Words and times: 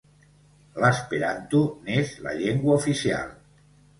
L'esperanto 0.83 1.61
n'és 1.89 2.15
la 2.27 2.35
llengua 2.39 2.79
oficial. 2.83 3.31